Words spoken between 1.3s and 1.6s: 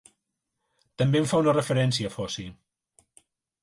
fa una